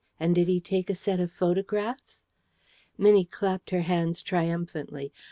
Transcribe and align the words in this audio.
And 0.19 0.33
did 0.33 0.47
he 0.47 0.59
take 0.59 0.89
a 0.89 0.95
set 0.95 1.19
of 1.19 1.31
photographs?" 1.31 2.23
Minnie 2.97 3.25
clapped 3.25 3.69
her 3.69 3.81
hands 3.83 4.23
triumphantly. 4.23 5.13